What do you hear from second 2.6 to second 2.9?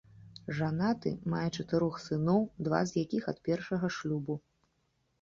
два